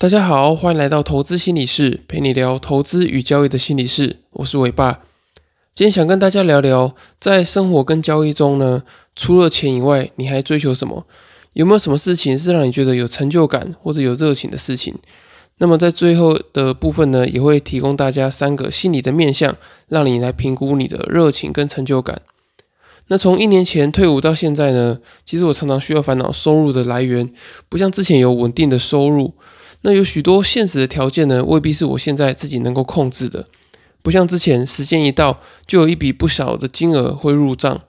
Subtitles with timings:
[0.00, 4.16] 大家好，欢迎来到投资心理室，陪你聊投资与交易的心理室。
[4.30, 5.00] 我是伟爸，
[5.74, 8.82] 今天想跟大家聊聊，在生活跟交易中呢，
[9.14, 11.04] 除了钱以外，你还追求什么？
[11.52, 14.94] 有没有什么事情是让你觉得有成就感或者有热情的事情？
[15.58, 19.54] 那么在最后的部分呢，也会提供大家三个心理的面向，
[19.88, 22.22] 让你来评估你的热情跟成就感。
[23.08, 27.30] 那从一年前退伍到现在呢，其实我常常需要烦恼收入的来源，
[27.68, 29.34] 不像之前有稳定的收入。
[29.82, 33.46] 那有许多现实的条件呢，未必是我现在自己能够控制的。
[34.02, 37.80] 不像之前，时间一到，就有一笔不小的金额会入账。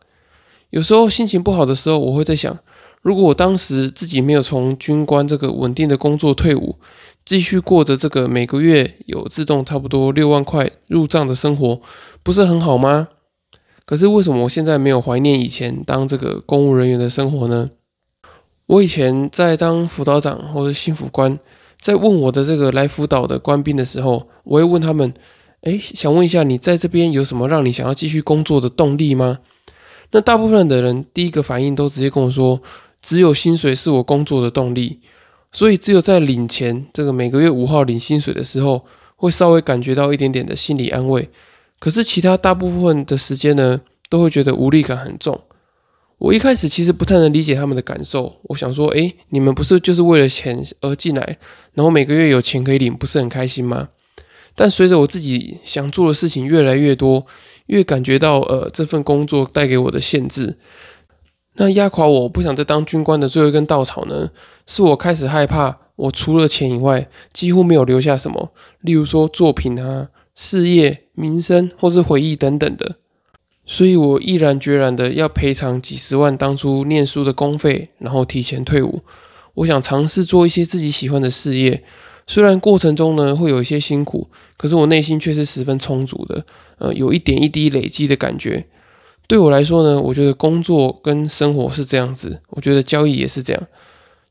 [0.69, 2.57] 有时候心情不好的时候，我会在想，
[3.01, 6.77] 如果我当时自己没有从军官这个稳定的工作退伍，
[7.25, 11.81] 继续过着这个每个月有自动差不多六万块入账的生活，
[12.23, 13.09] 不是很好吗？
[13.85, 17.69] 可是为什么我现在没有怀念以前当这个公务人员的生活呢？
[18.67, 21.37] 我以前在当辅导长或者幸福官。
[21.81, 25.11] 在问我的这个来辅导的官兵的时候，我会问他们：，
[25.63, 29.39] 哎，想问一下，你在这边有什么让你想要继续工作的动力吗？
[30.11, 32.61] 那大部分的人第一个反应都直接跟我说：，
[33.01, 34.99] 只有薪水是我工作的动力。
[35.53, 38.85] 所以只有在领钱，这个每个月五号领薪水的时候，
[39.15, 41.27] 会稍微感觉到一点点的心理安慰。
[41.79, 45.41] 可是其他大部分的时间呢，都会觉得无力感很重。
[46.21, 48.31] 我一开始其实不太能理解他们的感受。
[48.43, 51.37] 我想说，诶，你们不是就是为了钱而进来，
[51.73, 53.89] 然后每个月有钱可以领，不是很开心吗？
[54.53, 57.25] 但随着我自己想做的事情越来越多，
[57.65, 60.59] 越感觉到呃这份工作带给我的限制，
[61.55, 64.29] 那压垮我不想再当军官的最后一根稻草呢，
[64.67, 72.97] 是我开始害怕，我除了钱以外，几乎没有留下什么，例如说作品啊、事业、名声或是回忆等等的。
[73.71, 78.99] 所以我毅然决然的要赔偿几十万当初念书的公费，然后提前退伍。
[79.53, 81.81] 我想尝试做一些自己喜欢的事业，
[82.27, 84.27] 虽然过程中呢会有一些辛苦，
[84.57, 86.45] 可是我内心却是十分充足的。
[86.79, 88.65] 呃，有一点一滴累积的感觉。
[89.25, 93.67] 对我来说呢，我觉得工作跟生活是这样子，我觉得交易也是这样。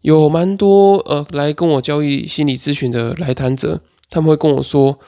[0.03, 4.99] 有蛮多呃来跟我交易心理咨询的来谈者，他们会跟我说。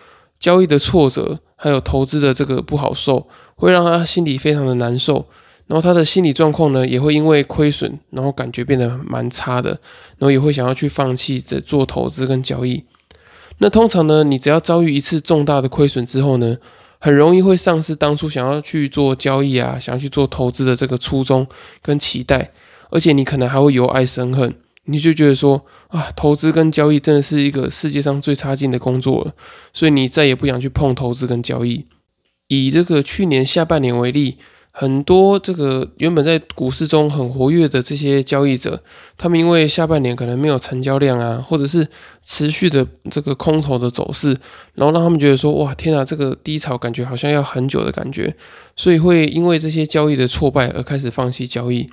[0.42, 5.24] 交易的挫折，还有投资的这个不好受，会让他心里非常的难受。
[5.68, 9.70] 然后他的心理状况呢，也会因为亏损，然后感觉变得蛮差的。
[10.18, 12.82] 然后也会想要去放弃这做投资跟交易。
[13.58, 16.56] 那通常呢，你只要遭遇一次重大的亏损之后呢，
[16.98, 21.46] 很容易会丧失当初想要去做交易啊，想要去做投资的这个初衷
[21.80, 22.50] 跟期待，
[22.90, 24.52] 而且你可能还会由爱生恨。
[24.86, 29.32] 你就觉得说啊，投资跟交易真的是一个世界上最差劲的工作了，
[29.72, 31.86] 所以你再也不想去碰投资跟交易。
[32.48, 34.38] 以这个去年下半年为例，
[34.70, 38.82] 很多这个原本在股市中很活跃的这些交易者，
[39.16, 41.86] 他们因为下半年可能没有成交量啊，或者是
[42.24, 44.36] 持续的这个空头的走势，
[44.74, 48.34] 然后让他们觉得说哇，天啊，这个低潮感觉好像要很久的感觉，
[48.74, 51.88] 所以会因为这些交易的挫败而开始放弃交易。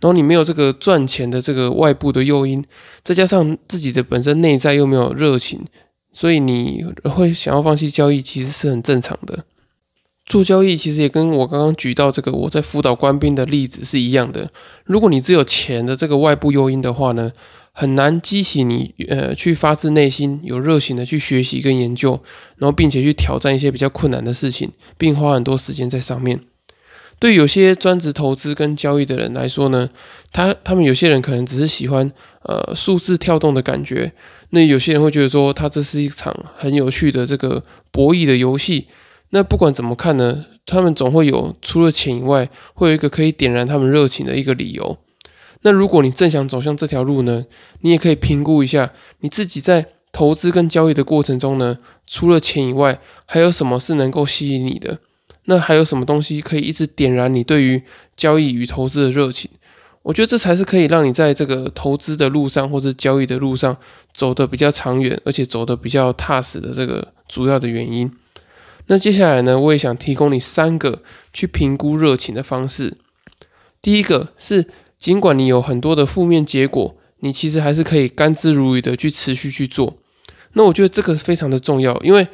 [0.00, 2.64] 然后你没有这个赚钱的这个外部的诱因，
[3.02, 5.64] 再加上自己的本身内在又没有热情，
[6.12, 9.44] 所以你会想要放弃交易，其实是很正常的。
[10.24, 14.50] 做交易其实也跟我刚刚举到这个我在辅导官兵的例子是一样的。
[14.84, 17.30] 如果你只有钱的这个外部诱因的话呢，
[17.70, 22.20] 很难激起你呃去发自内心有热情的去学习跟研究，
[22.56, 26.40] 然后并且去挑战一些比较困难的事情，并花很多时间在上面。
[27.18, 29.88] 对有些专职投资跟交易的人来说呢，
[30.32, 32.12] 他他们有些人可能只是喜欢
[32.42, 34.12] 呃数字跳动的感觉，
[34.50, 38.86] 那有些人会觉得说，他这是一场很有趣的这个博弈的游戏。
[39.30, 44.98] 那不管怎么看呢，他们总会有除了钱以外，会有一个可以点燃他们热情的一个理由。
[45.62, 47.46] 那如果你正想走向这条路呢，
[47.80, 54.98] 你也可以评估一下你自己在投资跟交易的过程中呢，除了钱以外，还有什么是能够吸引你的。
[55.46, 57.82] 那还有什么东西可以一直点燃你对于
[58.16, 59.50] 交易与投资的热情？
[60.02, 63.76] 我觉得这才是可以让你在这个投资的路上或者交易的路上
[64.12, 68.08] 走得比较长远，而且走得比较踏实的这个主要的原因。
[68.86, 72.98] 那接下来呢，我也想提供你三个去评估热情的方式。
[73.80, 74.68] 第一个是，
[74.98, 79.98] 尽管你有很多的负面结果，你其实还是可以甘之如饴的去持续去做。
[80.52, 82.26] 那我觉得这个非常的重要，因为。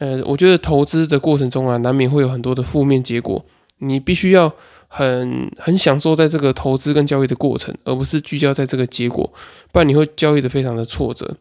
[0.00, 3.44] 呃，我觉得投资的过程中啊，难免会有很多的负面结果，
[3.78, 4.50] 你必须要
[4.88, 9.30] 很很享受在这个投资跟交易的过程，而不是聚焦在这个结果，
[9.70, 11.36] 不然你会交易的非常的挫折。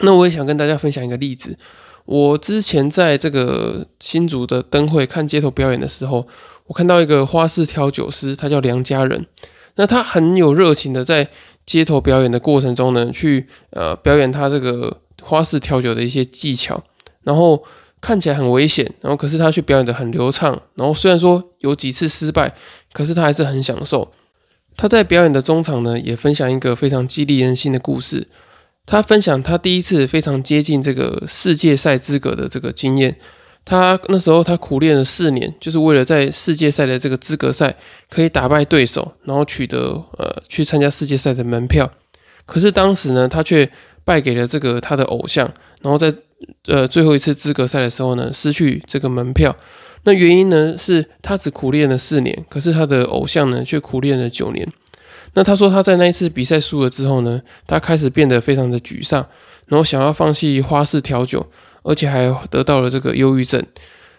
[0.00, 1.58] 那我也想跟大家分享一个例子，
[2.04, 6.28] 我之前在这个新竹的灯会看街头表演的时候，
[6.66, 9.26] 我看到一个花式调酒师，他叫梁家人，
[9.76, 11.28] 那他很有热情的在
[11.64, 15.00] 街头表演的过程中呢，去呃表演他这个。
[15.22, 16.82] 花式调酒的一些技巧，
[17.24, 17.62] 然后
[18.00, 22.54] 看起来很危险，然后可是他却表演的很流畅，然后虽然说有几次失败，
[22.92, 24.10] 可是他还是很享受。
[24.76, 28.28] 他在表演的中场呢，也分享一个非常激励人心的故事。
[28.86, 33.16] 他分享他第一次非常接近这个世界赛资格的这个经验。
[33.62, 37.76] 他那时候他苦练了四年，就是为了在世界赛的这个资格赛
[38.08, 41.92] 可以打败对手，然后取得呃去参加世界赛的门票。
[42.46, 43.70] 可是当时呢，他却
[44.02, 45.52] 败给了这个他的偶像，
[45.82, 46.12] 然后在
[46.66, 49.54] 呃最后一次资格赛的时候呢，失去这个门票。
[50.04, 54.66] 那原因呢，是他只苦练了四年，可是他的偶像呢却苦练了九年。
[55.34, 59.24] 那他说他在那一次比赛输了之后呢，他开始变得非常的沮丧，
[59.68, 61.46] 然后想要放弃花式调酒，
[61.82, 63.64] 而且还得到了这个忧郁症。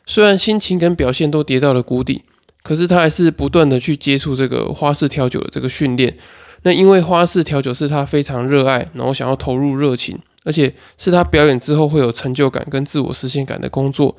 [0.06, 2.24] 虽然心情跟表现都跌到了谷底，
[2.64, 6.16] 可是他还是不断的去接触这个花式调酒的这个训练。
[6.64, 14.16] 那因为花式调酒是他非常热爱，然后想要投入热情，而且是他表演之后会有成就感跟自我实现感的工作。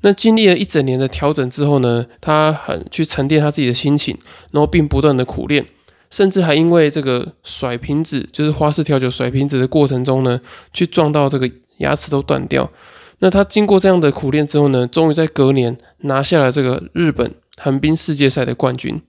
[0.00, 4.16] 那经历了一整年的调整之后呢，他很去沉淀他自己的心情，
[4.52, 5.66] 然后并不断的苦练，
[6.08, 10.40] 甚至还因为这个甩瓶子，就是花式调酒甩瓶子的过程中呢，
[10.72, 12.70] 去撞到这个牙齿都断掉。
[13.18, 19.02] 那他经过这样的苦练之后呢，终于在隔年拿下了这个日本横滨世界赛的冠军。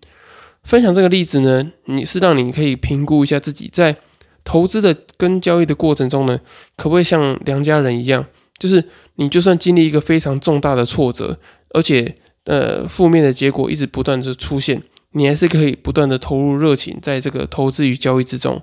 [0.63, 3.95] 分享这个例子呢，你是让你可以评估一下自己在
[4.43, 6.39] 投资的跟交易的过程中呢，
[6.75, 8.25] 可不可以像梁家人一样，
[8.57, 8.83] 就是
[9.15, 11.37] 你就算经历一个非常重大的挫折，
[11.69, 14.81] 而且呃负面的结果一直不断的出现，
[15.11, 18.61] 你还是可以不断的投入热情在这个投资与交易之中。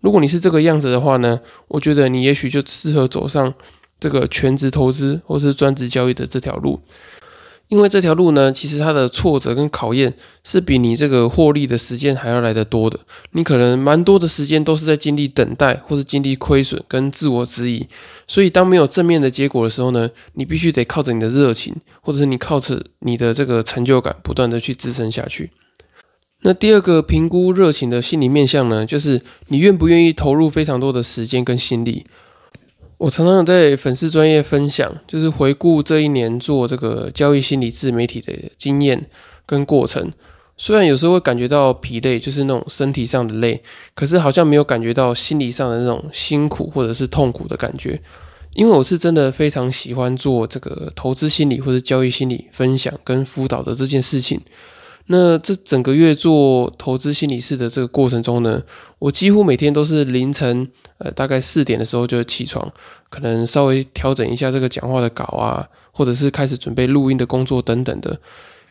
[0.00, 3.52] 如果你是这个样子的话呢，我觉得你也许就适合走上
[4.00, 6.80] 这个全职投资或是专职交易的这条路。
[7.70, 10.12] 因为这条路呢，其实它的挫折跟考验
[10.42, 12.98] 是比你这个获利的时间还要来得多的。
[13.30, 17.86] 你可能蛮多的时间都是在经历等待，或是经历亏损跟自我质疑。
[18.26, 21.72] 所以当没有正面的结果的时候呢，你必须得靠着你的热情，
[22.02, 25.50] 或者是你靠着你的这个成就感，不断的去支撑下去。
[26.42, 32.04] 那第二个评估热情的心理面向呢，就是你愿不愿意投入非常多的时间跟心力。
[33.00, 39.06] 我常常在粉丝专业分享，就是回顾这一年做这个交易心理自媒体的经验
[39.46, 40.12] 跟过程。
[40.58, 43.62] 虽然有时候会感觉到疲累，就是那种身体上的累，
[43.94, 47.98] 可是好像没有感觉到心理上的那种辛苦或者是痛苦的感觉。
[48.52, 54.38] 因为我是真的非常喜欢做这个投资心理或者交易心理分享跟辅导的这件事情。
[55.12, 58.62] 那这整个月做投资心理师的这个过程中呢，
[59.00, 60.68] 我几乎每天都是凌晨，
[60.98, 62.72] 呃，大概四点的时候就起床，
[63.08, 68.16] 可能稍微调整一下这个讲话的稿啊，或者是开始准备录音的工作等等的。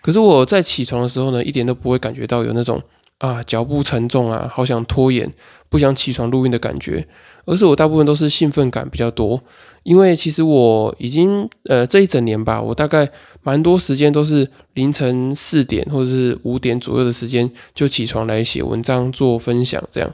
[0.02, 2.82] 可是我在起床的时候呢，一点都不会感觉到有那种
[3.20, 5.32] 啊脚步沉重啊，好想拖延，
[5.70, 7.08] 不想起床录音的感觉，
[7.46, 9.42] 而是我大部分都是兴奋感比较多。
[9.84, 13.10] 因为其实我已经呃这一整年吧，我大概
[13.44, 20.14] 蛮多时间都是凌晨四点或者是五点左右的时间就起床来写文章做分享这样，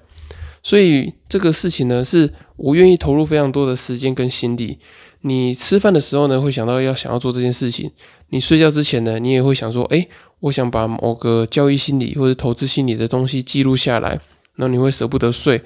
[0.62, 4.78] 所以这个事情呢是我愿意投入非常多的时间跟心力。
[5.22, 7.92] 你吃饭的时候呢会想到要想要做这件事情，
[8.30, 10.08] 你睡觉之前呢你也会想说，哎，
[10.40, 14.20] 我想把某个交易心理或者投资心理的东西记录下来，
[14.56, 15.62] 那你会舍不得睡，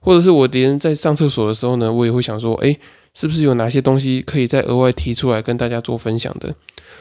[0.00, 2.76] 或者是我连在上厕所的时候呢，我也会想说，哎。
[3.14, 6.54] 是不是有哪些东西可以再额外提出来跟大家做分享的？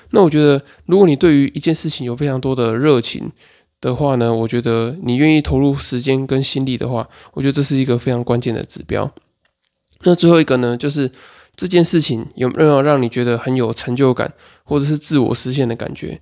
[0.10, 3.32] 那我觉得，如果你对于一件事情有非常多的热情
[3.80, 9.10] 的话呢，我觉得你愿意投入时间跟心力的话，我觉得这是一个非常关键的指标。
[10.04, 11.10] 那最后一个呢，就是
[11.56, 16.20] 这件事情有没有让你觉得很有成就感，或者是自我实现的感觉？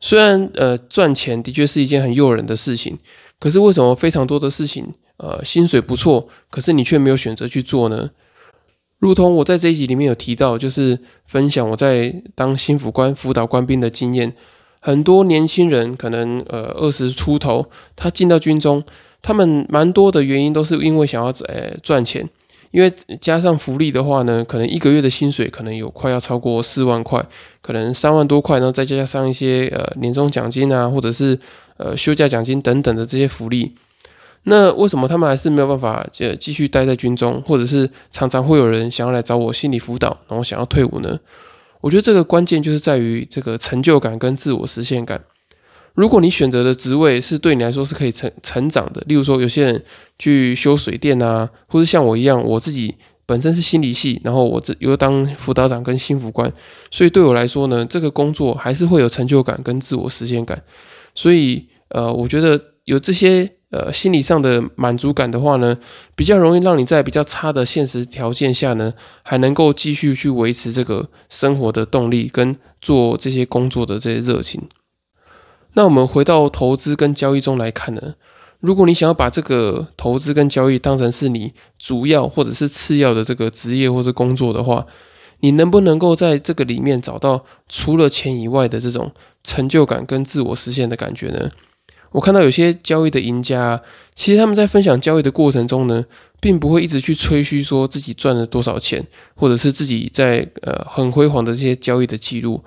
[0.00, 2.98] 虽然呃赚钱的确是一件很诱人的事情，
[3.38, 8.10] 可是为什么非常多的事情呃薪水不错，可是你却没有选择去做呢？
[8.98, 14.34] 如同我在这一集里面有提到，就是分享我在当新辅官辅导官兵的经验。
[14.80, 18.84] 很多年轻人可能呃二十出头，他进到军中，
[19.22, 22.28] 他们蛮多的原因都是因为想要呃赚钱，
[22.74, 27.24] 因为加上福利的话呢，可能一个月的薪水可能有快要超过四万块，
[27.62, 31.38] 可能三万多块，然后再加上一些呃年终奖金啊，或者是
[31.76, 33.76] 呃休假奖金等等的这些福利。
[34.42, 41.16] 那为什么他们还是没有办法呃继续待在军中，或者是常常会有人想要来找我心理辅导，然后想要退伍呢？
[41.80, 45.22] 我觉得这个关键就是在于这个成就感跟自我实现感。
[45.94, 49.82] 如果你选择的职位是对你来说是可以成成长的，例如说有些人
[50.18, 52.94] 去修水电啊，或者像我一样，我自己
[53.26, 56.52] 本身是心理系，然后我这又当辅导长跟心辅官，
[56.90, 60.62] 所以对我来说呢，这个工作还是会有成就感跟自我实现感。
[61.14, 63.50] 所以呃，我觉得有这些。
[63.70, 65.76] 呃心理上的满足感的话呢，
[66.14, 74.62] 比较容易让你在比较差的现实条件下呢，还能够继续去维持这个生活的动力跟做这些工作的这些热情。
[75.74, 78.14] 那我们回到投资跟交易中来看呢，
[78.60, 84.86] 如果你想要把这个投资跟交易当成是你主要或者是次要的这个职业或者工作的话，
[85.40, 89.12] 你能不能够在这个里面找到除了钱以外的这种
[89.42, 91.50] 成就感跟自我实现的感觉呢？
[92.12, 93.82] 我看到有些交易的赢家，
[94.14, 96.04] 其实他们在分享交易的过程中呢，
[96.40, 99.04] 并不会一直去吹嘘说自己赚了多少钱，
[99.34, 102.62] 或者是自己在呃很辉煌的这些交易的记录。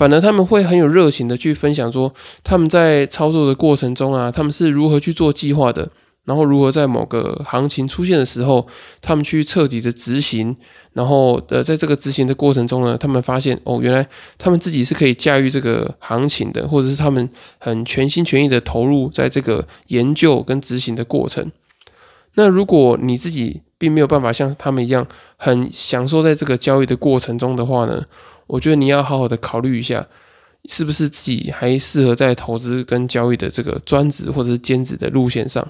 [0.00, 2.10] 反而他们会很有热情的去分享说
[2.42, 5.90] 他们在操作的过程中啊，他们是如何去做计划的，
[6.24, 8.66] 然后如何在某个行情出现的时候，
[9.02, 10.56] 他们去彻底的执行，
[10.94, 17.28] 然后呃在这个执行的过程中呢，他们发现哦，原来他们自己是可以驾驭这个行情的，或者是他们
[17.58, 21.52] 很全心全意的投入在这个研究跟执行的过程。
[22.36, 28.06] 那如果你自己并没有办法像他们一样很享受在这个交易的过程中的话呢？
[28.50, 30.06] 我觉得你要好好的考虑一下，
[30.64, 35.66] 是不是自己还适合在投资跟交易的这个专职或者是兼职的路线上？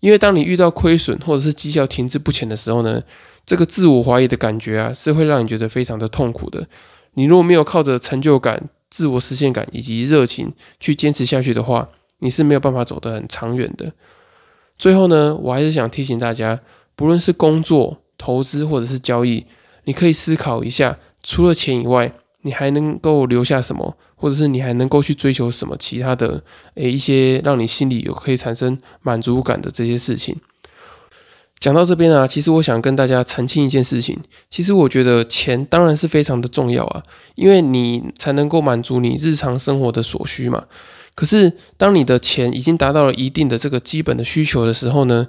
[0.00, 3.02] 因为当你遇到亏损或者是绩效停滞不前的时候呢，
[3.46, 6.66] 这个自我怀疑的感觉啊，是会让你觉得非常的痛苦的。
[7.14, 13.90] 你如果没有靠着成就感、自我实现感以及热情去坚持下去的话，你是没有办法走得很长远的。
[14.76, 16.60] 最后呢，我还是想提醒大家，
[16.94, 19.46] 不论是工作、投资或者是交易，
[19.84, 20.98] 你可以思考一下。
[21.24, 22.12] 除了钱以外，
[22.42, 26.44] 你还能够留下什么，或者是你还能够去追求什么其他的？
[26.74, 30.36] 诶，一些让你心里有可以产生满足感的这些事情。
[31.58, 34.20] 讲到这边啊，其实我想跟大家澄清一件事情。
[34.50, 37.02] 其实我觉得钱当然是非常的重要啊，
[37.36, 40.64] 因为你才能够满足你日常生活的所需嘛。
[41.14, 45.26] 可是当你的钱已经达到了一定的这个基本的需求的时候呢？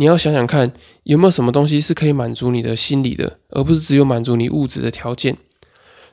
[0.00, 5.36] 你要想想看，有没有什么东西是可以满足你的心理的，而不是只有满足你物质的条件。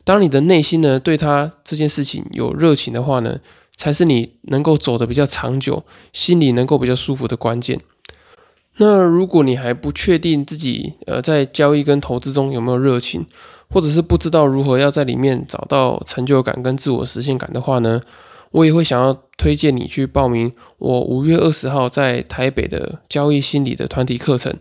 [0.03, 3.39] 当你的内心呢对他这件事情有热情的话呢，
[3.77, 7.79] 才是你能够走的比较长久、心里能够比较舒服的关键。
[8.75, 13.25] 那如果你还不确定自己呃在交易跟投资中有没有热情，
[13.69, 18.01] 或者是不知道如何要在里面找到成就感跟自我实现感的话呢？
[18.51, 24.55] 我也会想要推荐你去报名我五月二十号在台北的交易心理的团体课程，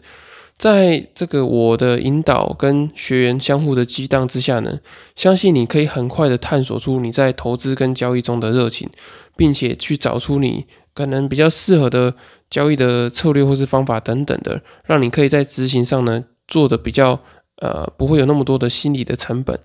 [0.56, 4.80] 在这个我的引导跟学员相互的激荡之下呢，
[5.14, 8.88] 相信你可以很快的探索出你在投资跟交易中的热情，
[9.36, 12.14] 并且去找出你可能比较适合的
[12.50, 17.20] 交易的策略或是方法等等的，让你可以在执行上呢做的比较
[17.60, 19.58] 呃不会有那么多的心理的成本。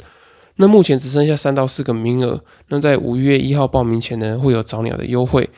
[0.58, 5.50] 那目前只剩下三到四个名额，那在五月一号报名前呢，会有早鸟的优惠。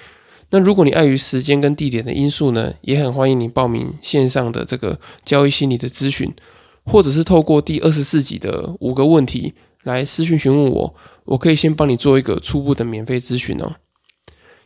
[0.52, 6.32] 那如果你碍于时间跟地点的因素呢，也很欢迎你报名线上的这个交易心理的咨询，
[6.86, 10.96] 或者是透过第二十四集的五个问题来私讯询问我，
[11.26, 13.74] 我可以先帮你做一个初步的免费咨询哦。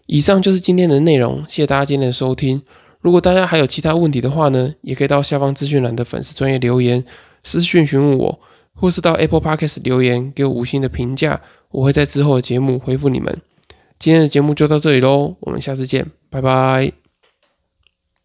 [0.07, 2.61] 以上就是今天的内容，谢谢大家今天的收听。
[2.99, 7.05] 如果大家还有其他问题的话呢，也可以到下方资讯栏的粉丝专业留言
[7.43, 8.39] 私讯询问我。
[8.79, 11.41] 或是到 Apple Podcast 留言给我五星的评价，
[11.71, 13.41] 我会在之后的节目回复你们。
[13.99, 17.06] 今天的节目就到这里喽，我们下次见，拜拜。